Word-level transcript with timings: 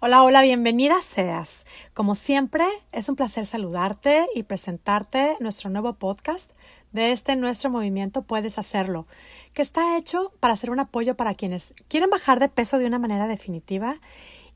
Hola, 0.00 0.22
hola, 0.22 0.42
bienvenida 0.42 1.00
seas. 1.02 1.66
Como 1.92 2.14
siempre, 2.14 2.64
es 2.92 3.08
un 3.08 3.16
placer 3.16 3.46
saludarte 3.46 4.28
y 4.32 4.44
presentarte 4.44 5.36
nuestro 5.40 5.70
nuevo 5.70 5.94
podcast 5.94 6.52
de 6.92 7.10
este 7.10 7.34
nuestro 7.34 7.68
movimiento 7.68 8.22
Puedes 8.22 8.60
Hacerlo, 8.60 9.06
que 9.54 9.62
está 9.62 9.96
hecho 9.96 10.32
para 10.38 10.54
ser 10.54 10.70
un 10.70 10.78
apoyo 10.78 11.16
para 11.16 11.34
quienes 11.34 11.74
quieren 11.88 12.10
bajar 12.10 12.38
de 12.38 12.48
peso 12.48 12.78
de 12.78 12.86
una 12.86 13.00
manera 13.00 13.26
definitiva 13.26 13.96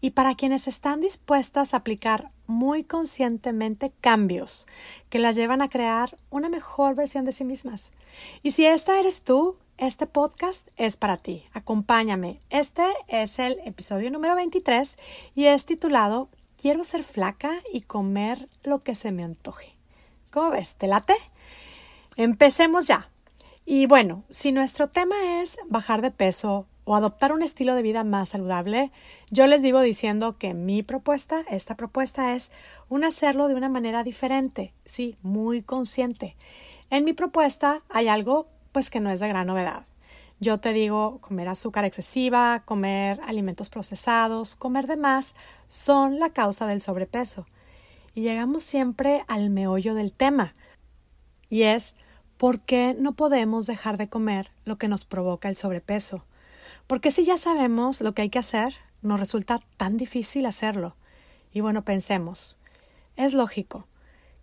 y 0.01 0.11
para 0.11 0.37
quienes 0.37 0.69
están 0.69 1.01
dispuestas 1.01 1.75
a 1.75 1.79
aplicar 1.79 2.31
muy 2.47 2.85
conscientemente 2.85 3.93
cambios 4.01 4.69
que 5.11 5.19
las 5.19 5.35
llevan 5.35 5.61
a 5.61 5.69
crear 5.69 6.17
una 6.31 6.51
mejor 6.51 6.95
versión 6.95 7.25
de 7.25 7.33
sí 7.33 7.43
mismas. 7.43 7.91
Y 8.45 8.53
si 8.53 8.65
esta 8.65 9.01
eres 9.01 9.23
tú, 9.23 9.57
este 9.79 10.07
podcast 10.07 10.69
es 10.77 10.97
para 10.97 11.17
ti. 11.17 11.45
Acompáñame. 11.53 12.41
Este 12.51 12.85
es 13.09 13.39
el 13.39 13.59
episodio 13.65 14.11
número 14.11 14.35
23 14.35 14.97
y 15.35 15.47
es 15.47 15.65
titulado 15.65 16.29
Quiero 16.57 16.85
ser 16.85 17.03
flaca 17.03 17.53
y 17.73 17.81
comer 17.81 18.49
lo 18.63 18.79
que 18.79 18.95
se 18.95 19.11
me 19.11 19.25
antoje. 19.25 19.75
¿Cómo 20.31 20.51
ves? 20.51 20.77
¿Te 20.77 20.87
late? 20.87 21.15
Empecemos 22.17 22.87
ya. 22.87 23.09
Y 23.65 23.87
bueno, 23.87 24.25
si 24.29 24.53
nuestro 24.53 24.89
tema 24.89 25.41
es 25.41 25.59
bajar 25.69 26.03
de 26.03 26.11
peso 26.11 26.67
o 26.85 26.97
adoptar 26.97 27.33
un 27.33 27.43
estilo 27.43 27.75
de 27.75 27.83
vida 27.83 28.05
más 28.05 28.31
saludable, 28.31 28.91
yo 29.31 29.47
les 29.47 29.63
vivo 29.63 29.81
diciendo 29.81 30.37
que 30.39 30.55
mi 30.55 30.83
propuesta, 30.83 31.43
esta 31.51 31.77
propuesta 31.77 32.35
es 32.35 32.51
un 32.89 33.05
hacerlo 33.05 33.49
de 33.49 33.55
una 33.55 33.69
manera 33.69 34.03
diferente, 34.05 34.73
sí, 34.85 35.17
muy 35.23 35.63
consciente. 35.63 36.37
En 36.91 37.05
mi 37.05 37.13
propuesta 37.13 37.83
hay 37.89 38.09
algo 38.09 38.47
pues 38.73 38.91
que 38.91 39.01
no 39.01 39.11
es 39.11 39.21
de 39.21 39.29
gran 39.29 39.47
novedad. 39.47 39.85
Yo 40.41 40.59
te 40.59 40.73
digo, 40.73 41.19
comer 41.21 41.47
azúcar 41.47 41.85
excesiva, 41.85 42.65
comer 42.65 43.21
alimentos 43.25 43.69
procesados, 43.69 44.57
comer 44.57 44.89
de 44.89 44.97
más, 44.97 45.37
son 45.69 46.19
la 46.19 46.31
causa 46.31 46.67
del 46.67 46.81
sobrepeso. 46.81 47.47
Y 48.15 48.23
llegamos 48.23 48.65
siempre 48.65 49.25
al 49.29 49.51
meollo 49.51 49.95
del 49.95 50.13
tema. 50.13 50.57
Y 51.49 51.63
es, 51.63 51.95
¿por 52.39 52.61
qué 52.61 52.97
no 52.99 53.13
podemos 53.13 53.67
dejar 53.67 53.99
de 53.99 54.09
comer 54.09 54.51
lo 54.65 54.79
que 54.79 54.89
nos 54.89 55.05
provoca 55.05 55.49
el 55.49 55.55
sobrepeso? 55.55 56.25
Porque 56.89 57.13
si 57.13 57.23
ya 57.23 57.37
sabemos 57.37 58.01
lo 58.01 58.13
que 58.13 58.23
hay 58.23 58.29
que 58.29 58.41
hacer, 58.41 58.75
nos 59.01 59.21
resulta 59.21 59.61
tan 59.77 59.97
difícil 59.97 60.47
hacerlo. 60.47 60.97
Y 61.53 61.61
bueno, 61.61 61.85
pensemos, 61.85 62.59
es 63.15 63.33
lógico. 63.33 63.87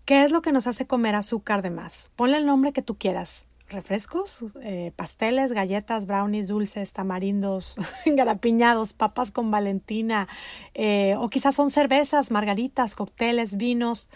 ¿Qué 0.05 0.23
es 0.23 0.31
lo 0.31 0.41
que 0.41 0.53
nos 0.53 0.65
hace 0.65 0.87
comer 0.87 1.15
azúcar 1.15 1.61
de 1.61 1.71
más? 1.71 2.09
Ponle 2.15 2.37
el 2.37 2.45
nombre 2.45 2.71
que 2.71 2.81
tú 2.81 2.97
quieras 2.97 3.48
refrescos, 3.69 4.45
eh, 4.61 4.91
pasteles, 4.95 5.51
galletas, 5.51 6.05
brownies, 6.05 6.47
dulces, 6.47 6.91
tamarindos, 6.91 7.75
garapiñados, 8.05 8.93
papas 8.93 9.31
con 9.31 9.51
Valentina, 9.51 10.27
eh, 10.73 11.15
o 11.17 11.29
quizás 11.29 11.55
son 11.55 11.69
cervezas, 11.69 12.31
margaritas, 12.31 12.95
cócteles, 12.95 13.57
vinos, 13.57 14.09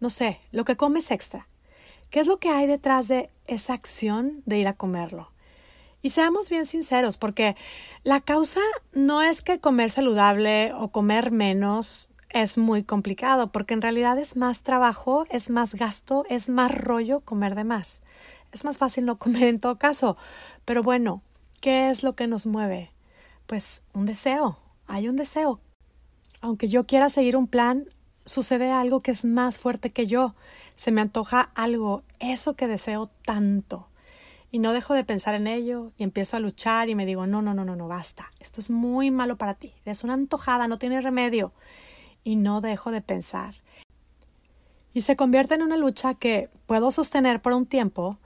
no 0.00 0.10
sé, 0.10 0.40
lo 0.52 0.64
que 0.64 0.76
comes 0.76 1.10
extra. 1.10 1.46
¿Qué 2.10 2.20
es 2.20 2.26
lo 2.26 2.38
que 2.38 2.50
hay 2.50 2.66
detrás 2.66 3.08
de 3.08 3.30
esa 3.46 3.74
acción 3.74 4.42
de 4.46 4.58
ir 4.58 4.68
a 4.68 4.74
comerlo? 4.74 5.30
Y 6.00 6.10
seamos 6.10 6.48
bien 6.48 6.64
sinceros, 6.64 7.18
porque 7.18 7.56
la 8.04 8.20
causa 8.20 8.60
no 8.92 9.22
es 9.22 9.42
que 9.42 9.58
comer 9.58 9.90
saludable 9.90 10.72
o 10.72 10.88
comer 10.88 11.32
menos 11.32 12.10
es 12.30 12.56
muy 12.56 12.84
complicado, 12.84 13.50
porque 13.50 13.74
en 13.74 13.82
realidad 13.82 14.18
es 14.18 14.36
más 14.36 14.62
trabajo, 14.62 15.26
es 15.30 15.50
más 15.50 15.74
gasto, 15.74 16.24
es 16.28 16.48
más 16.48 16.72
rollo 16.72 17.20
comer 17.20 17.54
de 17.54 17.64
más 17.64 18.00
es 18.52 18.64
más 18.64 18.78
fácil 18.78 19.04
no 19.04 19.18
comer 19.18 19.44
en 19.44 19.60
todo 19.60 19.78
caso. 19.78 20.16
Pero 20.64 20.82
bueno, 20.82 21.22
¿qué 21.60 21.90
es 21.90 22.02
lo 22.02 22.14
que 22.14 22.26
nos 22.26 22.46
mueve? 22.46 22.92
Pues 23.46 23.82
un 23.94 24.06
deseo, 24.06 24.58
hay 24.86 25.08
un 25.08 25.16
deseo. 25.16 25.60
Aunque 26.40 26.68
yo 26.68 26.86
quiera 26.86 27.08
seguir 27.08 27.36
un 27.36 27.48
plan, 27.48 27.86
sucede 28.24 28.70
algo 28.70 29.00
que 29.00 29.10
es 29.10 29.24
más 29.24 29.58
fuerte 29.58 29.90
que 29.90 30.06
yo. 30.06 30.34
Se 30.74 30.92
me 30.92 31.00
antoja 31.00 31.50
algo, 31.54 32.04
eso 32.20 32.54
que 32.54 32.68
deseo 32.68 33.10
tanto. 33.24 33.88
Y 34.50 34.60
no 34.60 34.72
dejo 34.72 34.94
de 34.94 35.04
pensar 35.04 35.34
en 35.34 35.46
ello 35.46 35.92
y 35.98 36.04
empiezo 36.04 36.36
a 36.36 36.40
luchar 36.40 36.88
y 36.88 36.94
me 36.94 37.04
digo, 37.04 37.26
no, 37.26 37.42
no, 37.42 37.52
no, 37.52 37.64
no, 37.64 37.76
no, 37.76 37.88
basta. 37.88 38.30
Esto 38.40 38.60
es 38.60 38.70
muy 38.70 39.10
malo 39.10 39.36
para 39.36 39.54
ti. 39.54 39.72
Es 39.84 40.04
una 40.04 40.14
antojada, 40.14 40.68
no 40.68 40.78
tiene 40.78 41.00
remedio. 41.00 41.52
Y 42.24 42.36
no 42.36 42.60
dejo 42.60 42.90
de 42.90 43.02
pensar. 43.02 43.56
Y 44.94 45.02
se 45.02 45.16
convierte 45.16 45.54
en 45.54 45.62
una 45.62 45.76
lucha 45.76 46.14
que 46.14 46.48
puedo 46.66 46.90
sostener 46.90 47.42
por 47.42 47.52
un 47.52 47.66
tiempo, 47.66 48.18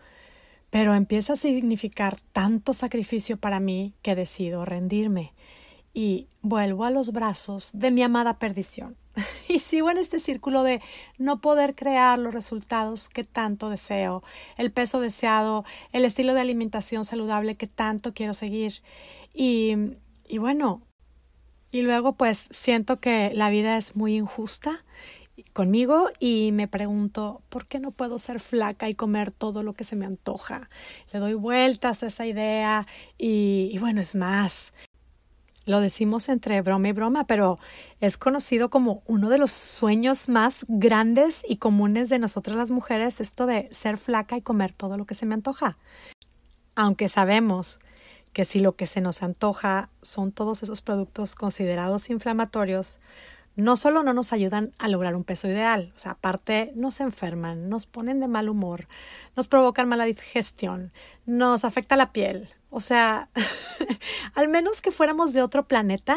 pero 0.72 0.94
empieza 0.94 1.34
a 1.34 1.36
significar 1.36 2.18
tanto 2.32 2.72
sacrificio 2.72 3.36
para 3.36 3.60
mí 3.60 3.92
que 4.00 4.14
decido 4.14 4.64
rendirme 4.64 5.34
y 5.92 6.28
vuelvo 6.40 6.86
a 6.86 6.90
los 6.90 7.12
brazos 7.12 7.72
de 7.74 7.90
mi 7.90 8.02
amada 8.02 8.38
perdición. 8.38 8.96
Y 9.50 9.58
sigo 9.58 9.90
en 9.90 9.98
este 9.98 10.18
círculo 10.18 10.62
de 10.62 10.80
no 11.18 11.42
poder 11.42 11.74
crear 11.74 12.18
los 12.18 12.32
resultados 12.32 13.10
que 13.10 13.22
tanto 13.22 13.68
deseo, 13.68 14.22
el 14.56 14.72
peso 14.72 14.98
deseado, 14.98 15.66
el 15.92 16.06
estilo 16.06 16.32
de 16.32 16.40
alimentación 16.40 17.04
saludable 17.04 17.56
que 17.56 17.66
tanto 17.66 18.14
quiero 18.14 18.32
seguir. 18.32 18.80
Y, 19.34 19.74
y 20.26 20.38
bueno, 20.38 20.80
y 21.70 21.82
luego 21.82 22.14
pues 22.14 22.48
siento 22.50 22.98
que 22.98 23.32
la 23.34 23.50
vida 23.50 23.76
es 23.76 23.94
muy 23.94 24.14
injusta 24.14 24.86
conmigo 25.52 26.10
y 26.18 26.50
me 26.52 26.68
pregunto, 26.68 27.42
¿por 27.48 27.66
qué 27.66 27.80
no 27.80 27.90
puedo 27.90 28.18
ser 28.18 28.40
flaca 28.40 28.88
y 28.88 28.94
comer 28.94 29.30
todo 29.30 29.62
lo 29.62 29.74
que 29.74 29.84
se 29.84 29.96
me 29.96 30.06
antoja? 30.06 30.68
Le 31.12 31.18
doy 31.18 31.34
vueltas 31.34 32.02
a 32.02 32.06
esa 32.06 32.26
idea 32.26 32.86
y, 33.18 33.76
bueno, 33.78 34.00
es 34.00 34.14
más. 34.14 34.72
Lo 35.64 35.80
decimos 35.80 36.28
entre 36.28 36.60
broma 36.60 36.88
y 36.88 36.92
broma, 36.92 37.26
pero 37.26 37.58
es 38.00 38.16
conocido 38.16 38.68
como 38.68 39.02
uno 39.06 39.28
de 39.28 39.38
los 39.38 39.52
sueños 39.52 40.28
más 40.28 40.64
grandes 40.68 41.44
y 41.48 41.56
comunes 41.56 42.08
de 42.08 42.18
nosotras 42.18 42.56
las 42.56 42.70
mujeres, 42.70 43.20
esto 43.20 43.46
de 43.46 43.68
ser 43.70 43.96
flaca 43.96 44.36
y 44.36 44.42
comer 44.42 44.72
todo 44.72 44.96
lo 44.96 45.04
que 45.06 45.14
se 45.14 45.24
me 45.24 45.34
antoja. 45.34 45.78
Aunque 46.74 47.06
sabemos 47.06 47.78
que 48.32 48.44
si 48.44 48.58
lo 48.58 48.76
que 48.76 48.86
se 48.86 49.00
nos 49.00 49.22
antoja 49.22 49.90
son 50.00 50.32
todos 50.32 50.62
esos 50.62 50.80
productos 50.80 51.34
considerados 51.34 52.10
inflamatorios, 52.10 52.98
no 53.56 53.76
solo 53.76 54.02
no 54.02 54.12
nos 54.14 54.32
ayudan 54.32 54.72
a 54.78 54.88
lograr 54.88 55.14
un 55.14 55.24
peso 55.24 55.48
ideal, 55.48 55.92
o 55.94 55.98
sea, 55.98 56.12
aparte 56.12 56.72
nos 56.74 57.00
enferman, 57.00 57.68
nos 57.68 57.86
ponen 57.86 58.20
de 58.20 58.28
mal 58.28 58.48
humor, 58.48 58.88
nos 59.36 59.48
provocan 59.48 59.88
mala 59.88 60.04
digestión, 60.04 60.92
nos 61.26 61.64
afecta 61.64 61.96
la 61.96 62.12
piel, 62.12 62.48
o 62.70 62.80
sea, 62.80 63.28
al 64.34 64.48
menos 64.48 64.80
que 64.80 64.90
fuéramos 64.90 65.32
de 65.32 65.42
otro 65.42 65.68
planeta, 65.68 66.16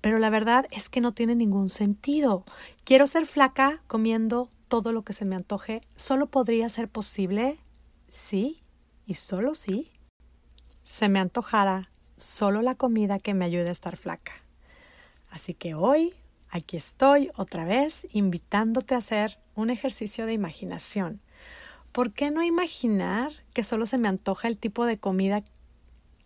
pero 0.00 0.18
la 0.18 0.30
verdad 0.30 0.66
es 0.70 0.90
que 0.90 1.00
no 1.00 1.12
tiene 1.12 1.34
ningún 1.34 1.70
sentido. 1.70 2.44
Quiero 2.84 3.06
ser 3.06 3.24
flaca 3.24 3.82
comiendo 3.86 4.50
todo 4.68 4.92
lo 4.92 5.02
que 5.02 5.14
se 5.14 5.24
me 5.24 5.36
antoje, 5.36 5.80
solo 5.96 6.26
podría 6.26 6.68
ser 6.68 6.88
posible 6.88 7.58
sí 8.08 8.62
y 9.06 9.14
solo 9.14 9.54
sí 9.54 9.90
se 10.82 11.08
me 11.08 11.18
antojara 11.18 11.88
solo 12.16 12.60
la 12.60 12.74
comida 12.74 13.18
que 13.18 13.34
me 13.34 13.46
ayude 13.46 13.70
a 13.70 13.72
estar 13.72 13.96
flaca. 13.96 14.32
Así 15.30 15.54
que 15.54 15.74
hoy 15.74 16.14
Aquí 16.54 16.76
estoy 16.76 17.32
otra 17.34 17.64
vez 17.64 18.06
invitándote 18.12 18.94
a 18.94 18.98
hacer 18.98 19.40
un 19.56 19.70
ejercicio 19.70 20.24
de 20.24 20.34
imaginación. 20.34 21.20
¿Por 21.90 22.12
qué 22.12 22.30
no 22.30 22.44
imaginar 22.44 23.32
que 23.52 23.64
solo 23.64 23.86
se 23.86 23.98
me 23.98 24.06
antoja 24.06 24.46
el 24.46 24.56
tipo 24.56 24.86
de 24.86 24.96
comida 24.96 25.42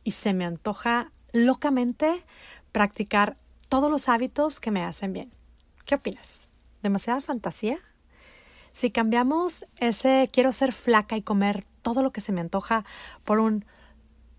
y 0.05 0.11
se 0.11 0.35
me 0.35 0.45
antoja 0.45 1.13
locamente 1.33 2.27
practicar 2.73 3.39
todos 3.71 3.91
los 3.91 4.11
hábitos 4.11 4.61
que 4.61 4.71
me 4.71 4.85
hacen 4.85 5.15
bien? 5.15 5.31
¿Qué 5.87 5.95
opinas? 5.95 6.51
¿Demasiada 6.83 7.23
fantasía? 7.23 7.79
Si 8.73 8.91
cambiamos 8.91 9.65
ese 9.79 10.29
quiero 10.31 10.53
ser 10.53 10.75
flaca 10.75 11.17
y 11.17 11.23
comer 11.23 11.65
todo 11.81 12.03
lo 12.03 12.13
que 12.13 12.21
se 12.21 12.33
me 12.33 12.43
antoja 12.43 12.85
por 13.25 13.39
un 13.39 13.65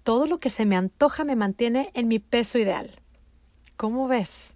todo 0.03 0.27
lo 0.27 0.39
que 0.39 0.51
se 0.51 0.67
me 0.67 0.75
antoja 0.75 1.23
me 1.23 1.35
mantiene 1.35 1.89
en 1.95 2.07
mi 2.07 2.19
peso 2.19 2.59
ideal. 2.59 2.91
¿Cómo 3.75 4.07
ves? 4.07 4.53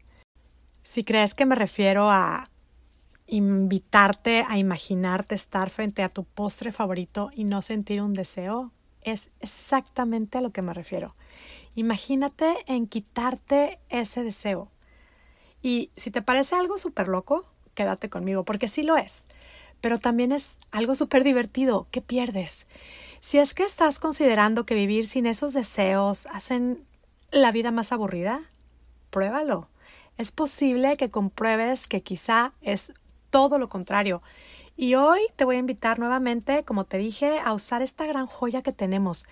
Si 0.83 1.05
crees 1.05 1.33
que 1.33 1.45
me 1.45 1.56
refiero 1.56 2.12
a 2.12 2.50
invitarte 3.27 4.45
a 4.47 4.57
imaginarte 4.57 5.33
estar 5.33 5.69
frente 5.69 6.03
a 6.03 6.09
tu 6.09 6.25
postre 6.25 6.71
favorito 6.71 7.31
y 7.33 7.45
no 7.45 7.62
sentir 7.62 8.01
un 8.01 8.13
deseo, 8.13 8.71
es 9.03 9.30
exactamente 9.39 10.38
a 10.38 10.41
lo 10.41 10.51
que 10.51 10.62
me 10.62 10.74
refiero. 10.74 11.15
Imagínate 11.74 12.53
en 12.68 12.88
quitarte 12.88 13.80
ese 13.89 14.24
deseo. 14.24 14.69
Y 15.62 15.89
si 15.95 16.12
te 16.12 16.21
parece 16.21 16.56
algo 16.56 16.77
súper 16.77 17.07
loco, 17.07 17.45
quédate 17.74 18.09
conmigo, 18.09 18.44
porque 18.44 18.68
sí 18.68 18.83
lo 18.83 18.97
es. 18.97 19.25
Pero 19.79 20.00
también 20.00 20.33
es 20.33 20.57
algo 20.71 20.95
súper 20.95 21.24
divertido. 21.24 21.88
¿Qué 21.91 22.01
pierdes? 22.01 22.68
Si 23.21 23.39
es 23.39 23.53
que 23.53 23.63
estás 23.63 24.00
considerando 24.00 24.65
que 24.65 24.75
vivir 24.75 25.07
sin 25.07 25.25
esos 25.27 25.53
deseos 25.53 26.27
hacen 26.27 26.86
la 27.31 27.53
vida 27.53 27.71
más 27.71 27.94
aburrida, 27.94 28.41
pruébalo 29.09 29.69
es 30.18 30.31
posible 30.31 30.98
que 30.98 31.10
compruebes 31.10 31.88
que 31.88 32.01
quizá 32.01 32.54
es 32.62 32.94
todo 33.30 33.57
lo 33.57 33.69
contrario. 33.69 34.21
Y 34.75 34.95
hoy 34.95 35.19
te 35.36 35.45
voy 35.45 35.57
a 35.57 35.60
invitar 35.60 36.00
nuevamente, 36.00 36.63
como 36.63 36.86
te 36.86 36.98
dije, 36.98 37.39
a 37.39 37.54
usar 37.54 37.81
esta 37.81 38.06
gran 38.06 38.25
joya 38.25 38.62
que 38.62 38.71
tenemos. 38.71 39.25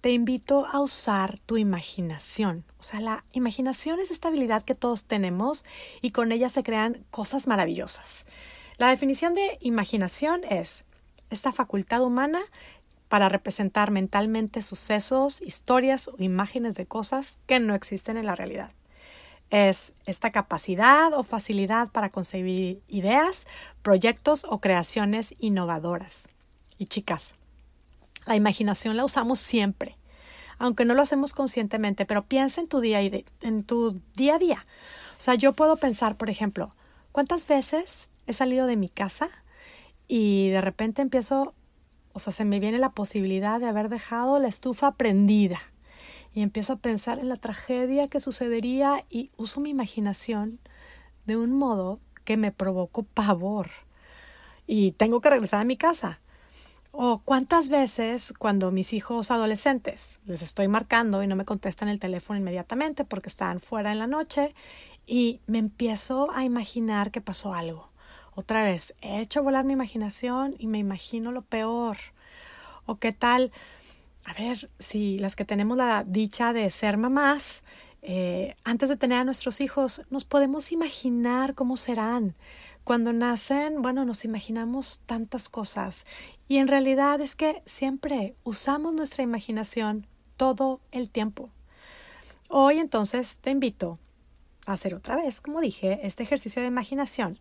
te 0.00 0.12
invito 0.12 0.64
a 0.66 0.78
usar 0.78 1.40
tu 1.40 1.56
imaginación. 1.56 2.64
O 2.78 2.84
sea, 2.84 3.00
la 3.00 3.24
imaginación 3.32 3.98
es 3.98 4.12
esta 4.12 4.28
habilidad 4.28 4.62
que 4.62 4.76
todos 4.76 5.06
tenemos 5.06 5.64
y 6.00 6.12
con 6.12 6.30
ella 6.30 6.48
se 6.48 6.62
crean 6.62 7.04
cosas 7.10 7.48
maravillosas. 7.48 8.24
La 8.76 8.90
definición 8.90 9.34
de 9.34 9.58
imaginación 9.60 10.44
es 10.44 10.84
esta 11.30 11.50
facultad 11.50 12.00
humana 12.02 12.40
para 13.08 13.28
representar 13.28 13.90
mentalmente 13.90 14.62
sucesos, 14.62 15.42
historias 15.42 16.08
o 16.08 16.14
imágenes 16.18 16.76
de 16.76 16.86
cosas 16.86 17.40
que 17.46 17.58
no 17.58 17.74
existen 17.74 18.16
en 18.16 18.26
la 18.26 18.36
realidad. 18.36 18.70
Es 19.50 19.92
esta 20.04 20.30
capacidad 20.30 21.12
o 21.14 21.22
facilidad 21.22 21.88
para 21.88 22.10
concebir 22.10 22.82
ideas, 22.86 23.46
proyectos 23.82 24.44
o 24.48 24.60
creaciones 24.60 25.34
innovadoras. 25.38 26.28
Y 26.76 26.86
chicas, 26.86 27.34
la 28.26 28.36
imaginación 28.36 28.96
la 28.96 29.04
usamos 29.04 29.40
siempre, 29.40 29.94
aunque 30.58 30.84
no 30.84 30.94
lo 30.94 31.02
hacemos 31.02 31.32
conscientemente, 31.32 32.04
pero 32.04 32.26
piensa 32.26 32.60
en 32.60 32.68
tu 32.68 32.80
día, 32.80 32.98
a 32.98 34.38
día. 34.38 34.66
O 35.16 35.20
sea, 35.20 35.34
yo 35.34 35.52
puedo 35.52 35.76
pensar, 35.76 36.16
por 36.16 36.28
ejemplo, 36.28 36.74
¿cuántas 37.10 37.46
veces 37.46 38.10
he 38.26 38.32
salido 38.34 38.66
de 38.66 38.76
mi 38.76 38.88
casa 38.88 39.30
y 40.06 40.50
de 40.50 40.60
repente 40.60 41.00
empiezo, 41.00 41.54
o 42.12 42.18
sea, 42.18 42.32
se 42.32 42.44
me 42.44 42.60
viene 42.60 42.78
la 42.78 42.90
posibilidad 42.90 43.58
de 43.60 43.66
haber 43.66 43.88
dejado 43.88 44.38
la 44.38 44.48
estufa 44.48 44.92
prendida? 44.92 45.60
Y 46.38 46.42
empiezo 46.42 46.74
a 46.74 46.76
pensar 46.76 47.18
en 47.18 47.28
la 47.28 47.34
tragedia 47.34 48.06
que 48.06 48.20
sucedería 48.20 49.04
y 49.10 49.32
uso 49.36 49.60
mi 49.60 49.70
imaginación 49.70 50.60
de 51.26 51.36
un 51.36 51.50
modo 51.50 51.98
que 52.24 52.36
me 52.36 52.52
provocó 52.52 53.02
pavor. 53.02 53.70
Y 54.64 54.92
tengo 54.92 55.20
que 55.20 55.30
regresar 55.30 55.60
a 55.62 55.64
mi 55.64 55.76
casa. 55.76 56.20
O 56.92 57.22
cuántas 57.24 57.70
veces 57.70 58.32
cuando 58.38 58.70
mis 58.70 58.92
hijos 58.92 59.32
adolescentes 59.32 60.20
les 60.26 60.42
estoy 60.42 60.68
marcando 60.68 61.24
y 61.24 61.26
no 61.26 61.34
me 61.34 61.44
contestan 61.44 61.88
el 61.88 61.98
teléfono 61.98 62.38
inmediatamente 62.38 63.04
porque 63.04 63.30
están 63.30 63.58
fuera 63.58 63.90
en 63.90 63.98
la 63.98 64.06
noche 64.06 64.54
y 65.08 65.40
me 65.48 65.58
empiezo 65.58 66.30
a 66.30 66.44
imaginar 66.44 67.10
que 67.10 67.20
pasó 67.20 67.52
algo. 67.52 67.88
Otra 68.36 68.62
vez, 68.62 68.94
he 69.00 69.20
hecho 69.20 69.42
volar 69.42 69.64
mi 69.64 69.72
imaginación 69.72 70.54
y 70.56 70.68
me 70.68 70.78
imagino 70.78 71.32
lo 71.32 71.42
peor. 71.42 71.96
O 72.86 72.94
qué 72.98 73.10
tal, 73.10 73.50
a 74.28 74.34
ver, 74.34 74.70
si 74.78 75.18
las 75.18 75.36
que 75.36 75.46
tenemos 75.46 75.78
la 75.78 76.04
dicha 76.04 76.52
de 76.52 76.68
ser 76.68 76.98
mamás, 76.98 77.62
eh, 78.02 78.56
antes 78.62 78.90
de 78.90 78.98
tener 78.98 79.18
a 79.18 79.24
nuestros 79.24 79.62
hijos, 79.62 80.02
nos 80.10 80.24
podemos 80.24 80.70
imaginar 80.70 81.54
cómo 81.54 81.78
serán. 81.78 82.36
Cuando 82.84 83.14
nacen, 83.14 83.80
bueno, 83.80 84.04
nos 84.04 84.26
imaginamos 84.26 85.00
tantas 85.06 85.48
cosas 85.48 86.04
y 86.46 86.58
en 86.58 86.68
realidad 86.68 87.22
es 87.22 87.36
que 87.36 87.62
siempre 87.64 88.34
usamos 88.44 88.92
nuestra 88.92 89.22
imaginación 89.22 90.06
todo 90.36 90.80
el 90.92 91.08
tiempo. 91.08 91.48
Hoy 92.50 92.78
entonces 92.78 93.38
te 93.38 93.50
invito 93.50 93.98
a 94.66 94.72
hacer 94.72 94.94
otra 94.94 95.16
vez, 95.16 95.40
como 95.40 95.62
dije, 95.62 96.00
este 96.02 96.22
ejercicio 96.22 96.60
de 96.60 96.68
imaginación 96.68 97.38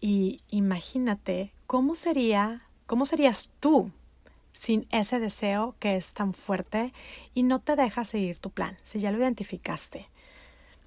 y 0.00 0.40
imagínate 0.48 1.52
cómo 1.66 1.94
sería, 1.94 2.62
cómo 2.86 3.04
serías 3.04 3.50
tú 3.60 3.92
sin 4.56 4.88
ese 4.90 5.20
deseo 5.20 5.76
que 5.78 5.96
es 5.96 6.12
tan 6.12 6.34
fuerte 6.34 6.92
y 7.34 7.44
no 7.44 7.60
te 7.60 7.76
deja 7.76 8.04
seguir 8.04 8.38
tu 8.38 8.50
plan, 8.50 8.76
si 8.82 8.98
ya 8.98 9.12
lo 9.12 9.18
identificaste 9.18 10.08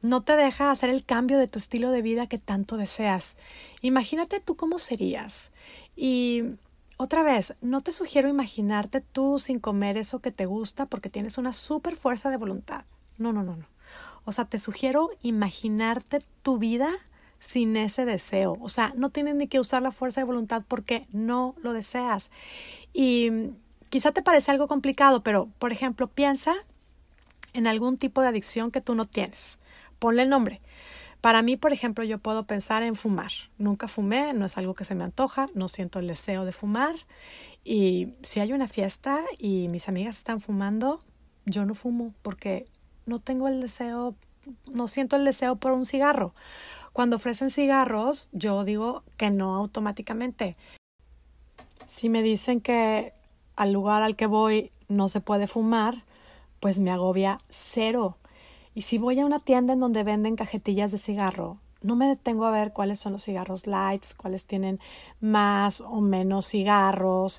no 0.01 0.21
te 0.21 0.35
deja 0.35 0.71
hacer 0.71 0.89
el 0.89 1.03
cambio 1.03 1.37
de 1.37 1.47
tu 1.47 1.59
estilo 1.59 1.91
de 1.91 2.01
vida 2.01 2.27
que 2.27 2.37
tanto 2.37 2.77
deseas. 2.77 3.35
Imagínate 3.81 4.39
tú 4.39 4.55
cómo 4.55 4.79
serías. 4.79 5.51
Y 5.95 6.43
otra 6.97 7.23
vez, 7.23 7.55
no 7.61 7.81
te 7.81 7.91
sugiero 7.91 8.29
imaginarte 8.29 9.01
tú 9.01 9.39
sin 9.39 9.59
comer 9.59 9.97
eso 9.97 10.19
que 10.19 10.31
te 10.31 10.45
gusta 10.45 10.85
porque 10.85 11.09
tienes 11.09 11.37
una 11.37 11.51
super 11.51 11.95
fuerza 11.95 12.29
de 12.29 12.37
voluntad. 12.37 12.85
No, 13.17 13.33
no, 13.33 13.43
no, 13.43 13.55
no. 13.55 13.65
O 14.25 14.31
sea, 14.31 14.45
te 14.45 14.59
sugiero 14.59 15.09
imaginarte 15.21 16.21
tu 16.43 16.59
vida 16.59 16.91
sin 17.39 17.75
ese 17.77 18.05
deseo. 18.05 18.57
O 18.61 18.69
sea, 18.69 18.93
no 18.95 19.09
tienes 19.09 19.35
ni 19.35 19.47
que 19.47 19.59
usar 19.59 19.81
la 19.81 19.91
fuerza 19.91 20.21
de 20.21 20.25
voluntad 20.25 20.63
porque 20.67 21.05
no 21.11 21.55
lo 21.61 21.73
deseas. 21.73 22.31
Y 22.93 23.31
quizá 23.89 24.11
te 24.11 24.21
parece 24.21 24.51
algo 24.51 24.67
complicado, 24.67 25.23
pero, 25.23 25.49
por 25.59 25.71
ejemplo, 25.71 26.07
piensa 26.07 26.53
en 27.53 27.67
algún 27.67 27.97
tipo 27.97 28.21
de 28.21 28.27
adicción 28.27 28.71
que 28.71 28.81
tú 28.81 28.95
no 28.95 29.05
tienes 29.05 29.59
ponle 29.99 30.23
el 30.23 30.29
nombre. 30.29 30.59
Para 31.21 31.41
mí, 31.41 31.57
por 31.57 31.73
ejemplo, 31.73 32.05
yo 32.05 32.17
puedo 32.17 32.43
pensar 32.45 32.81
en 32.81 32.95
fumar. 32.95 33.31
Nunca 33.57 33.89
fumé, 33.89 34.33
no 34.33 34.45
es 34.45 34.57
algo 34.57 34.73
que 34.73 34.85
se 34.85 34.95
me 34.95 35.03
antoja, 35.03 35.47
no 35.53 35.67
siento 35.67 35.99
el 35.99 36.07
deseo 36.07 36.45
de 36.45 36.53
fumar. 36.53 36.95
Y 37.63 38.13
si 38.23 38.39
hay 38.39 38.53
una 38.53 38.67
fiesta 38.67 39.19
y 39.37 39.67
mis 39.67 39.89
amigas 39.89 40.17
están 40.17 40.39
fumando, 40.39 40.99
yo 41.45 41.65
no 41.65 41.75
fumo 41.75 42.13
porque 42.21 42.63
no 43.05 43.19
tengo 43.19 43.49
el 43.49 43.59
deseo, 43.59 44.15
no 44.73 44.87
siento 44.87 45.17
el 45.17 45.25
deseo 45.25 45.57
por 45.57 45.73
un 45.73 45.85
cigarro. 45.85 46.33
Cuando 46.99 47.15
ofrecen 47.15 47.49
cigarros, 47.49 48.27
yo 48.33 48.65
digo 48.65 49.03
que 49.15 49.29
no 49.29 49.55
automáticamente. 49.55 50.57
Si 51.85 52.09
me 52.09 52.21
dicen 52.21 52.59
que 52.59 53.13
al 53.55 53.71
lugar 53.71 54.03
al 54.03 54.17
que 54.17 54.25
voy 54.25 54.73
no 54.89 55.07
se 55.07 55.21
puede 55.21 55.47
fumar, 55.47 56.03
pues 56.59 56.79
me 56.79 56.91
agobia 56.91 57.37
cero. 57.47 58.17
Y 58.75 58.81
si 58.81 58.97
voy 58.97 59.17
a 59.21 59.25
una 59.25 59.39
tienda 59.39 59.71
en 59.71 59.79
donde 59.79 60.03
venden 60.03 60.35
cajetillas 60.35 60.91
de 60.91 60.97
cigarro, 60.97 61.59
no 61.81 61.95
me 61.95 62.05
detengo 62.05 62.43
a 62.43 62.51
ver 62.51 62.73
cuáles 62.73 62.99
son 62.99 63.13
los 63.13 63.23
cigarros 63.23 63.65
lights, 63.65 64.13
cuáles 64.13 64.45
tienen 64.45 64.81
más 65.21 65.79
o 65.79 66.01
menos 66.01 66.47
cigarros. 66.47 67.37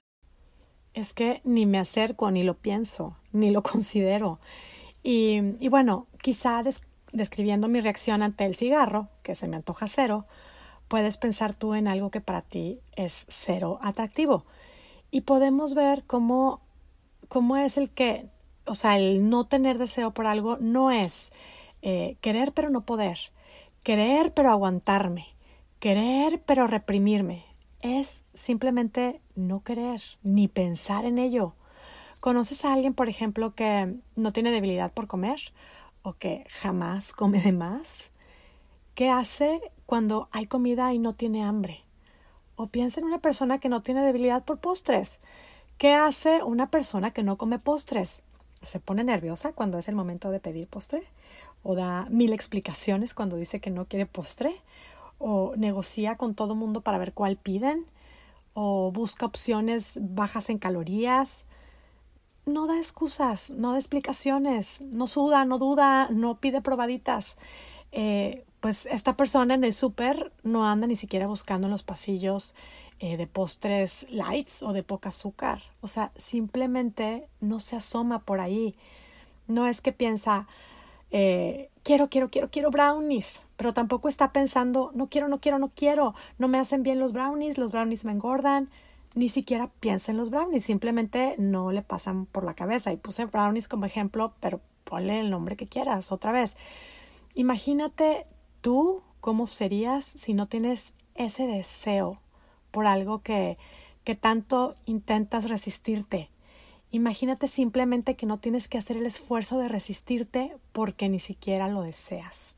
Es 0.95 1.13
que 1.13 1.43
ni 1.45 1.67
me 1.67 1.79
acerco, 1.79 2.31
ni 2.31 2.45
lo 2.45 2.55
pienso, 2.55 3.15
ni 3.33 3.51
lo 3.51 3.63
considero. 3.73 4.41
Y, 5.03 5.69
bueno, 5.69 6.07
quizá 6.23 6.63
describiendo 7.13 7.69
mi 7.69 7.83
reacción 7.83 8.23
ante 8.23 8.47
el 8.47 8.55
cigarro, 8.55 9.09
que 9.31 9.37
se 9.37 9.49
me 9.49 9.57
antoja 9.57 9.87
cero, 9.89 10.27
puedes 10.89 11.17
pensar 11.17 11.55
tú 11.55 11.75
en 11.75 11.87
algo 11.87 12.11
que 12.11 12.21
para 12.21 12.43
ti 12.43 12.81
es 12.97 13.25
cero 13.29 13.79
atractivo. 13.81 14.45
Y 15.11 15.23
podemos 15.23 15.75
ver 15.75 16.05
cómo, 16.05 16.61
cómo 17.29 17.57
es 17.57 17.77
el 17.77 17.91
que 17.91 18.29
o 18.67 18.75
sea, 18.75 18.97
el 18.97 19.29
no 19.29 19.47
tener 19.47 19.79
deseo 19.79 20.13
por 20.13 20.27
algo 20.27 20.57
no 20.61 20.91
es 20.91 21.33
eh, 21.83 22.17
querer 22.21 22.53
pero 22.53 22.71
no 22.71 22.85
poder, 22.85 23.19
querer 23.83 24.33
pero 24.35 24.51
aguantarme, 24.51 25.27
querer 25.79 26.43
pero 26.47 26.67
reprimirme. 26.67 27.45
Es 27.81 28.25
simplemente 28.35 29.21
no 29.35 29.65
querer 29.65 30.03
ni 30.23 30.49
pensar 30.49 31.05
en 31.05 31.19
ello. 31.19 31.55
¿Conoces 32.21 32.65
a 32.65 32.75
alguien, 32.75 32.93
por 32.93 33.09
ejemplo, 33.09 33.55
que 33.55 33.97
no 34.15 34.33
tiene 34.33 34.51
debilidad 34.51 34.93
por 34.93 35.07
comer 35.07 35.41
o 36.03 36.13
que 36.13 36.45
jamás 36.51 37.13
come 37.13 37.41
de 37.41 37.53
más? 37.53 38.10
¿Qué 39.01 39.09
hace 39.09 39.63
cuando 39.87 40.29
hay 40.31 40.45
comida 40.45 40.93
y 40.93 40.99
no 40.99 41.15
tiene 41.15 41.43
hambre? 41.43 41.87
O 42.55 42.67
piensa 42.67 43.01
en 43.01 43.07
una 43.07 43.17
persona 43.17 43.59
que 43.59 43.71
no 43.71 43.81
tiene 43.81 44.05
debilidad 44.05 44.45
por 44.45 44.59
postres. 44.59 45.21
¿Qué 45.79 45.95
hace 45.95 46.43
una 46.43 46.71
persona 46.71 47.11
que 47.11 47.23
no 47.23 47.39
come 47.39 47.59
postres? 47.59 48.21
se 48.61 48.79
pone 48.79 49.03
nerviosa 49.03 49.55
cuando 49.55 49.79
es 49.79 49.89
el 49.89 49.95
momento 49.95 50.31
de 50.31 50.39
pedir 50.39 50.69
postre, 50.69 51.03
o 51.63 51.75
da 51.75 52.09
mil 52.11 52.35
explicaciones 52.35 53.15
cuando 53.15 53.37
dice 53.37 53.59
que 53.59 53.71
no 53.71 53.87
quiere 53.87 54.05
postre, 54.05 54.61
o 55.19 55.55
negocia 55.57 56.19
con 56.19 56.35
todo 56.35 56.55
mundo 56.55 56.83
para 56.83 56.99
ver 56.99 57.15
cuál 57.15 57.39
piden, 57.39 57.87
o 58.53 58.93
busca 58.93 59.25
opciones 59.25 59.99
bajas 59.99 60.51
en 60.51 60.59
calorías. 60.59 61.47
No 62.45 62.67
da 62.67 62.77
excusas, 62.77 63.49
no 63.49 63.73
da 63.73 63.79
explicaciones, 63.79 64.83
no 64.83 65.07
suda, 65.07 65.47
no 65.47 65.57
duda, 65.57 66.11
no 66.11 66.39
pide 66.39 66.61
probaditas. 66.61 67.39
Eh, 67.93 68.45
pues 68.61 68.87
esta 68.87 69.17
persona 69.17 69.55
en 69.55 69.65
el 69.65 69.73
súper 69.73 70.33
no 70.43 70.67
anda 70.67 70.87
ni 70.87 70.97
siquiera 70.97 71.27
buscando 71.27 71.67
en 71.67 71.71
los 71.71 71.83
pasillos 71.83 72.55
eh, 72.99 73.17
de 73.17 73.27
postres 73.27 74.07
lights 74.11 74.63
o 74.63 74.75
de 74.75 74.83
poca 74.83 75.09
azúcar. 75.09 75.63
O 75.81 75.87
sea, 75.87 76.13
simplemente 76.17 77.27
no 77.41 77.59
se 77.59 77.77
asoma 77.77 78.21
por 78.21 78.41
ahí. 78.41 78.75
No 79.49 79.67
es 79.67 79.81
que 79.81 79.93
piensa, 79.93 80.47
eh, 81.11 81.71
quiero, 81.83 82.11
quiero, 82.11 82.31
quiero, 82.31 82.51
quiero 82.51 82.71
brownies, 82.71 83.47
pero 83.57 83.73
tampoco 83.73 84.09
está 84.09 84.33
pensando, 84.33 84.91
no 84.95 85.09
quiero, 85.09 85.29
no 85.29 85.41
quiero, 85.41 85.59
no 85.59 85.71
quiero, 85.75 86.15
no 86.39 86.47
me 86.47 86.59
hacen 86.59 86.83
bien 86.83 86.99
los 87.01 87.13
brownies, 87.13 87.57
los 87.57 87.73
brownies 87.73 88.05
me 88.05 88.13
engordan. 88.13 88.69
Ni 89.15 89.29
siquiera 89.29 89.71
piensa 89.81 90.13
en 90.13 90.19
los 90.19 90.31
brownies, 90.31 90.65
simplemente 90.65 91.35
no 91.39 91.73
le 91.73 91.83
pasan 91.83 92.27
por 92.27 92.45
la 92.45 92.55
cabeza. 92.55 92.93
Y 92.93 92.99
puse 92.99 93.25
brownies 93.25 93.67
como 93.67 93.87
ejemplo, 93.87 94.35
pero 94.41 94.61
ponle 94.85 95.21
el 95.21 95.31
nombre 95.31 95.57
que 95.57 95.67
quieras 95.67 96.13
otra 96.13 96.33
vez. 96.33 96.57
Imagínate 97.35 98.27
tú 98.61 99.03
cómo 99.21 99.47
serías 99.47 100.05
si 100.05 100.35
no 100.35 100.47
tienes 100.47 100.93
ese 101.15 101.47
deseo 101.47 102.21
por 102.71 102.87
algo 102.87 103.23
que, 103.23 103.59
que 104.05 104.15
tanto 104.15 104.75
intentas 104.87 105.49
resistirte. 105.49 106.31
Imagínate 106.93 107.47
simplemente 107.47 108.17
que 108.17 108.27
no 108.27 108.39
tienes 108.39 108.67
que 108.69 108.79
hacer 108.79 108.97
el 108.97 109.07
esfuerzo 109.07 109.59
de 109.59 109.69
resistirte 109.69 110.57
porque 110.73 111.09
ni 111.09 111.21
siquiera 111.21 111.69
lo 111.69 111.83
deseas. 111.83 112.57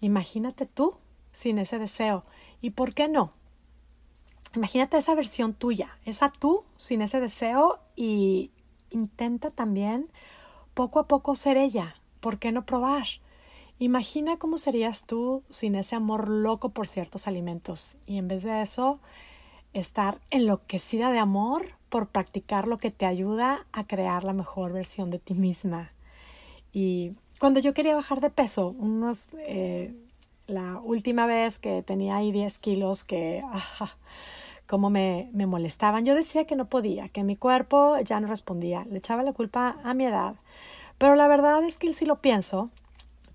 Imagínate 0.00 0.66
tú 0.66 0.94
sin 1.30 1.58
ese 1.58 1.78
deseo. 1.78 2.24
¿Y 2.60 2.70
por 2.70 2.92
qué 2.94 3.08
no? 3.08 3.32
Imagínate 4.54 4.98
esa 4.98 5.14
versión 5.14 5.54
tuya, 5.54 5.96
esa 6.04 6.30
tú 6.30 6.64
sin 6.76 7.00
ese 7.00 7.20
deseo 7.20 7.78
y 7.96 8.50
intenta 8.90 9.50
también 9.50 10.10
poco 10.74 10.98
a 10.98 11.08
poco 11.08 11.34
ser 11.34 11.56
ella. 11.56 11.96
¿Por 12.20 12.38
qué 12.38 12.52
no 12.52 12.66
probar? 12.66 13.06
Imagina 13.82 14.36
cómo 14.36 14.58
serías 14.58 15.06
tú 15.06 15.42
sin 15.50 15.74
ese 15.74 15.96
amor 15.96 16.28
loco 16.28 16.68
por 16.68 16.86
ciertos 16.86 17.26
alimentos 17.26 17.96
y 18.06 18.16
en 18.18 18.28
vez 18.28 18.44
de 18.44 18.62
eso 18.62 19.00
estar 19.72 20.20
enloquecida 20.30 21.10
de 21.10 21.18
amor 21.18 21.70
por 21.88 22.06
practicar 22.06 22.68
lo 22.68 22.78
que 22.78 22.92
te 22.92 23.06
ayuda 23.06 23.66
a 23.72 23.84
crear 23.84 24.22
la 24.22 24.34
mejor 24.34 24.72
versión 24.72 25.10
de 25.10 25.18
ti 25.18 25.34
misma. 25.34 25.90
Y 26.72 27.14
cuando 27.40 27.58
yo 27.58 27.74
quería 27.74 27.96
bajar 27.96 28.20
de 28.20 28.30
peso, 28.30 28.68
unos, 28.78 29.26
eh, 29.48 29.92
la 30.46 30.78
última 30.78 31.26
vez 31.26 31.58
que 31.58 31.82
tenía 31.82 32.18
ahí 32.18 32.30
10 32.30 32.60
kilos 32.60 33.02
que, 33.02 33.42
como 34.68 34.90
me, 34.90 35.28
me 35.32 35.46
molestaban, 35.46 36.04
yo 36.04 36.14
decía 36.14 36.44
que 36.44 36.54
no 36.54 36.66
podía, 36.66 37.08
que 37.08 37.24
mi 37.24 37.34
cuerpo 37.34 37.98
ya 37.98 38.20
no 38.20 38.28
respondía, 38.28 38.84
le 38.84 38.98
echaba 38.98 39.24
la 39.24 39.32
culpa 39.32 39.80
a 39.82 39.92
mi 39.92 40.04
edad. 40.04 40.36
Pero 40.98 41.16
la 41.16 41.26
verdad 41.26 41.64
es 41.64 41.78
que 41.78 41.92
si 41.92 42.06
lo 42.06 42.20
pienso, 42.20 42.70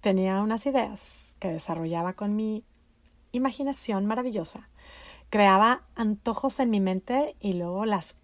tenía 0.01 0.41
unas 0.41 0.65
ideas 0.65 1.35
que 1.39 1.49
desarrollaba 1.49 2.13
con 2.13 2.35
mi 2.35 2.63
imaginación 3.31 4.05
maravillosa. 4.05 4.69
Creaba 5.29 5.83
antojos 5.95 6.59
en 6.59 6.69
mi 6.69 6.79
mente 6.79 7.35
y 7.39 7.53
luego 7.53 7.85
las 7.85 8.15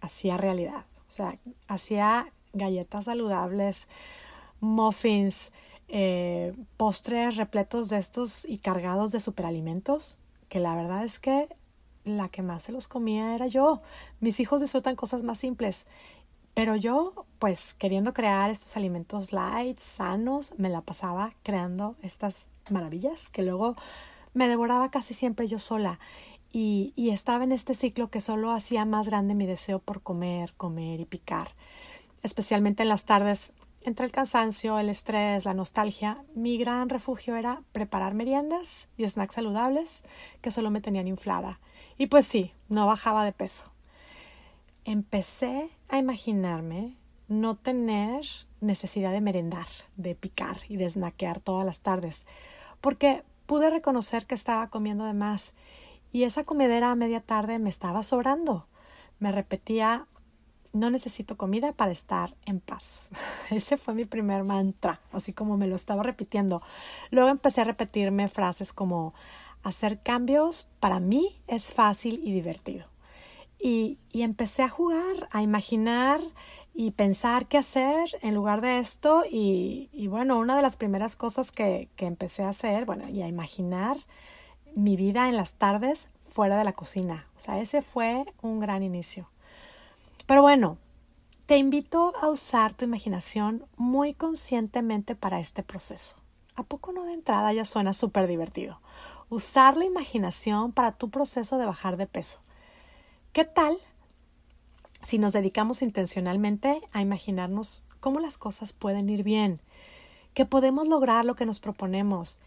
hacía 0.00 0.36
realidad. 0.36 0.86
O 1.08 1.10
sea, 1.10 1.38
hacía 1.66 2.32
galletas 2.52 3.06
saludables, 3.06 3.88
muffins, 4.60 5.52
eh, 5.88 6.54
postres 6.76 7.36
repletos 7.36 7.88
de 7.88 7.98
estos 7.98 8.44
y 8.48 8.58
cargados 8.58 9.12
de 9.12 9.20
superalimentos, 9.20 10.18
que 10.48 10.60
la 10.60 10.74
verdad 10.74 11.04
es 11.04 11.18
que 11.18 11.48
la 12.04 12.28
que 12.28 12.42
más 12.42 12.64
se 12.64 12.72
los 12.72 12.88
comía 12.88 13.34
era 13.34 13.46
yo. 13.46 13.82
Mis 14.20 14.40
hijos 14.40 14.60
disfrutan 14.60 14.96
cosas 14.96 15.22
más 15.22 15.38
simples, 15.38 15.86
pero 16.54 16.76
yo, 16.76 17.26
pues 17.38 17.74
queriendo 17.74 18.12
crear 18.12 18.50
estos 18.50 18.76
alimentos 18.76 19.32
light, 19.32 19.78
sanos, 19.78 20.54
me 20.58 20.68
la 20.68 20.82
pasaba 20.82 21.34
creando 21.42 21.96
estas 22.02 22.48
maravillas 22.70 23.28
que 23.28 23.42
luego 23.42 23.76
me 24.34 24.48
devoraba 24.48 24.90
casi 24.90 25.14
siempre 25.14 25.46
yo 25.46 25.58
sola. 25.58 25.98
Y, 26.54 26.92
y, 26.96 27.10
estaba 27.10 27.44
en 27.44 27.52
este 27.52 27.74
ciclo 27.74 28.10
que 28.10 28.20
solo 28.20 28.52
hacía 28.52 28.84
más 28.84 29.08
grande 29.08 29.34
mi 29.34 29.46
deseo 29.46 29.78
por 29.78 30.02
comer, 30.02 30.52
comer 30.58 31.00
y 31.00 31.06
picar. 31.06 31.54
Especialmente 32.22 32.82
en 32.82 32.90
las 32.90 33.06
tardes 33.06 33.52
entre 33.84 34.06
el 34.06 34.12
cansancio, 34.12 34.78
el 34.78 34.88
estrés, 34.88 35.44
la 35.44 35.54
nostalgia, 35.54 36.24
mi 36.34 36.56
gran 36.56 36.88
refugio 36.88 37.34
era 37.36 37.62
preparar 37.72 38.14
meriendas 38.14 38.88
y 38.96 39.08
snacks 39.08 39.34
saludables 39.34 40.02
que 40.40 40.52
solo 40.52 40.70
me 40.70 40.80
tenían 40.80 41.08
inflada. 41.08 41.58
Y 41.98 42.06
pues 42.06 42.26
sí, 42.26 42.52
no 42.68 42.86
bajaba 42.86 43.24
de 43.24 43.32
peso. 43.32 43.72
Empecé 44.84 45.70
a 45.88 45.98
imaginarme 45.98 46.96
no 47.28 47.56
tener 47.56 48.26
necesidad 48.60 49.12
de 49.12 49.20
merendar, 49.20 49.68
de 49.96 50.16
picar 50.16 50.58
y 50.68 50.76
de 50.76 50.90
snackear 50.90 51.38
todas 51.38 51.64
las 51.64 51.80
tardes, 51.80 52.26
porque 52.80 53.22
pude 53.46 53.70
reconocer 53.70 54.26
que 54.26 54.34
estaba 54.34 54.70
comiendo 54.70 55.04
de 55.04 55.14
más 55.14 55.54
y 56.10 56.24
esa 56.24 56.42
comedera 56.42 56.90
a 56.90 56.96
media 56.96 57.20
tarde 57.20 57.60
me 57.60 57.70
estaba 57.70 58.02
sobrando. 58.02 58.66
Me 59.20 59.30
repetía 59.30 60.08
no 60.72 60.90
necesito 60.90 61.36
comida 61.36 61.72
para 61.72 61.92
estar 61.92 62.34
en 62.46 62.58
paz. 62.58 63.10
Ese 63.50 63.76
fue 63.76 63.94
mi 63.94 64.04
primer 64.04 64.42
mantra, 64.42 65.00
así 65.12 65.32
como 65.32 65.56
me 65.56 65.66
lo 65.66 65.76
estaba 65.76 66.02
repitiendo. 66.02 66.62
Luego 67.10 67.28
empecé 67.28 67.60
a 67.60 67.64
repetirme 67.64 68.28
frases 68.28 68.72
como 68.72 69.14
hacer 69.62 70.02
cambios 70.02 70.66
para 70.80 70.98
mí 70.98 71.40
es 71.46 71.72
fácil 71.72 72.20
y 72.24 72.32
divertido. 72.32 72.91
Y, 73.62 73.98
empecé 74.12 74.62
a 74.62 74.68
jugar, 74.68 75.28
a 75.30 75.42
imaginar 75.42 76.20
y 76.74 76.90
pensar 76.90 77.46
qué 77.46 77.58
hacer 77.58 78.18
en 78.20 78.34
lugar 78.34 78.60
de 78.60 78.78
esto. 78.78 79.24
Y, 79.30 79.88
y 79.92 80.08
bueno, 80.08 80.38
una 80.38 80.56
de 80.56 80.62
las 80.62 80.76
primeras 80.76 81.14
cosas 81.14 81.52
que, 81.52 81.88
que 81.94 82.06
empecé 82.06 82.42
a 82.42 82.48
hacer, 82.48 82.84
bueno, 82.86 83.08
y 83.08 83.22
a 83.22 83.28
imaginar 83.28 83.98
mi 84.74 84.96
vida 84.96 85.28
en 85.28 85.36
las 85.36 85.52
tardes 85.52 86.08
fuera 86.22 86.56
de 86.56 86.64
la 86.64 86.72
cocina. 86.72 87.28
O 87.36 87.40
sea, 87.40 87.60
ese 87.60 87.82
fue 87.82 88.24
un 88.40 88.58
gran 88.58 88.82
inicio. 88.82 89.28
Pero 90.26 90.42
bueno, 90.42 90.78
te 91.46 91.58
invito 91.58 92.14
a 92.20 92.28
usar 92.28 92.74
tu 92.74 92.84
imaginación 92.84 93.66
muy 93.76 94.14
conscientemente 94.14 95.14
para 95.14 95.40
este 95.40 95.62
proceso. 95.62 96.16
¿A 96.54 96.62
poco 96.62 96.92
no 96.92 97.04
de 97.04 97.14
entrada 97.14 97.52
ya 97.52 97.64
suena 97.64 97.92
súper 97.92 98.26
divertido? 98.26 98.80
Usar 99.28 99.76
la 99.76 99.84
imaginación 99.84 100.72
para 100.72 100.92
tu 100.92 101.10
proceso 101.10 101.58
de 101.58 101.66
bajar 101.66 101.96
de 101.96 102.06
peso. 102.06 102.40
¿Qué 103.32 103.46
tal 103.46 103.78
si 105.02 105.18
nos 105.18 105.32
dedicamos 105.32 105.80
intencionalmente 105.80 106.82
a 106.92 107.00
imaginarnos 107.00 107.82
cómo 107.98 108.20
las 108.20 108.36
cosas 108.36 108.74
pueden 108.74 109.08
ir 109.08 109.22
bien? 109.22 109.62
Que 110.34 110.44
podemos 110.44 110.86
lograr 110.86 111.24
lo 111.24 111.34
que 111.34 111.46
nos 111.46 111.58
proponemos. 111.58 112.40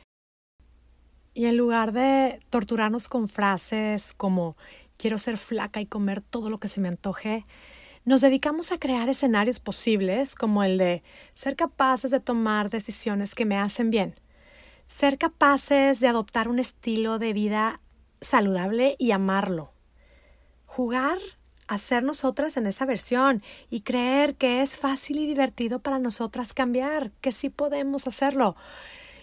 Y 1.33 1.45
en 1.45 1.57
lugar 1.57 1.91
de 1.91 2.37
torturarnos 2.51 3.09
con 3.09 3.27
frases 3.27 4.13
como 4.13 4.57
quiero 4.95 5.17
ser 5.17 5.37
flaca 5.37 5.81
y 5.81 5.87
comer 5.87 6.21
todo 6.21 6.51
lo 6.51 6.59
que 6.59 6.67
se 6.67 6.79
me 6.79 6.87
antoje, 6.87 7.47
nos 8.03 8.21
dedicamos 8.21 8.71
a 8.71 8.77
crear 8.77 9.09
escenarios 9.09 9.59
posibles 9.59 10.35
como 10.35 10.63
el 10.63 10.77
de 10.77 11.01
ser 11.33 11.55
capaces 11.55 12.11
de 12.11 12.19
tomar 12.19 12.69
decisiones 12.69 13.33
que 13.33 13.45
me 13.45 13.57
hacen 13.57 13.89
bien, 13.89 14.19
ser 14.85 15.17
capaces 15.17 15.99
de 15.99 16.09
adoptar 16.09 16.47
un 16.47 16.59
estilo 16.59 17.17
de 17.17 17.33
vida 17.33 17.81
saludable 18.21 18.95
y 18.99 19.09
amarlo, 19.09 19.74
jugar 20.75 21.19
a 21.67 21.77
ser 21.77 22.03
nosotras 22.03 22.57
en 22.57 22.67
esa 22.67 22.85
versión 22.85 23.41
y 23.69 23.79
creer 23.79 24.35
que 24.35 24.61
es 24.61 24.77
fácil 24.77 25.19
y 25.19 25.25
divertido 25.25 25.79
para 25.79 25.99
nosotras 25.99 26.51
cambiar, 26.51 27.11
que 27.21 27.31
sí 27.31 27.49
podemos 27.49 28.07
hacerlo 28.07 28.55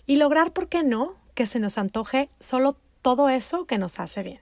y 0.06 0.16
lograr, 0.16 0.54
¿por 0.54 0.70
qué 0.70 0.82
no?, 0.82 1.14
que 1.34 1.44
se 1.44 1.60
nos 1.60 1.76
antoje 1.76 2.30
solo 2.40 2.78
todo 3.02 3.28
eso 3.28 3.66
que 3.66 3.76
nos 3.76 4.00
hace 4.00 4.22
bien. 4.22 4.40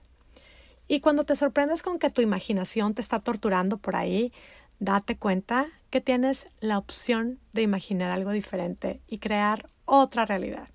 Y 0.87 1.01
cuando 1.01 1.25
te 1.25 1.35
sorprendes 1.35 1.83
con 1.83 1.99
que 1.99 2.09
tu 2.09 2.21
imaginación 2.21 2.93
te 2.93 3.01
está 3.01 3.19
torturando 3.19 3.75
por 3.77 3.97
ahí, 3.97 4.31
date 4.79 5.17
cuenta 5.17 5.67
que 5.89 5.99
tienes 5.99 6.47
la 6.61 6.77
opción 6.77 7.39
de 7.51 7.61
imaginar 7.61 8.11
algo 8.11 8.31
diferente 8.31 9.01
y 9.07 9.17
crear 9.17 9.69
otra 9.83 10.25
realidad. 10.25 10.69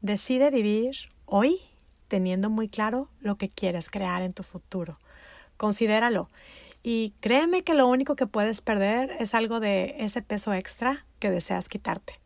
Decide 0.00 0.50
vivir 0.50 0.94
hoy 1.26 1.58
teniendo 2.06 2.50
muy 2.50 2.68
claro 2.68 3.08
lo 3.18 3.34
que 3.34 3.48
quieres 3.48 3.90
crear 3.90 4.22
en 4.22 4.32
tu 4.32 4.44
futuro. 4.44 4.96
Considéralo. 5.60 6.30
Y 6.82 7.12
créeme 7.20 7.64
que 7.64 7.74
lo 7.74 7.86
único 7.86 8.16
que 8.16 8.26
puedes 8.26 8.62
perder 8.62 9.14
es 9.18 9.34
algo 9.34 9.60
de 9.60 9.94
ese 9.98 10.22
peso 10.22 10.54
extra 10.54 11.04
que 11.18 11.28
deseas 11.28 11.68
quitarte. 11.68 12.18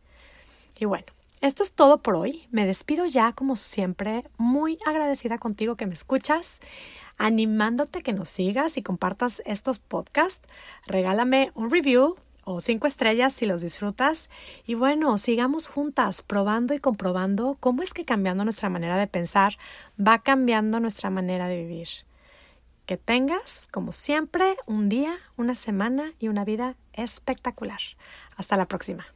Y 0.79 0.85
bueno, 0.85 1.07
esto 1.41 1.65
es 1.65 1.73
todo 1.73 1.99
por 1.99 2.15
hoy. 2.15 2.47
Me 2.53 2.65
despido 2.65 3.07
ya, 3.07 3.33
como 3.33 3.57
siempre, 3.57 4.23
muy 4.37 4.79
agradecida 4.87 5.39
contigo 5.39 5.75
que 5.75 5.89
me 5.89 5.95
escuchas, 5.95 6.61
animándote 7.19 8.05
que 8.05 8.13
nos 8.13 8.29
sigas 8.29 8.77
y 8.77 8.83
compartas 8.83 9.43
estos 9.47 9.81
podcasts. 9.81 10.47
Regálame 10.87 11.51
un 11.57 11.73
review 11.73 12.15
o 12.45 12.61
cinco 12.61 12.87
estrellas 12.87 13.33
si 13.33 13.47
los 13.47 13.63
disfrutas. 13.63 14.31
Y 14.65 14.75
bueno, 14.75 15.19
sigamos 15.19 15.67
juntas 15.67 16.23
probando 16.23 16.73
y 16.73 16.79
comprobando 16.79 17.57
cómo 17.59 17.83
es 17.83 17.95
que 17.95 18.05
cambiando 18.05 18.45
nuestra 18.45 18.69
manera 18.69 18.97
de 18.97 19.09
pensar 19.09 19.59
va 19.99 20.21
cambiando 20.21 20.79
nuestra 20.79 21.11
manera 21.11 21.49
de 21.49 21.57
vivir. 21.57 21.89
Que 22.87 22.97
tengas, 22.97 23.69
como 23.71 23.93
siempre, 23.93 24.57
un 24.67 24.89
día, 24.89 25.17
una 25.37 25.55
semana 25.55 26.13
y 26.19 26.29
una 26.29 26.45
vida 26.45 26.77
espectacular. 26.93 27.81
Hasta 28.37 28.57
la 28.57 28.67
próxima. 28.67 29.14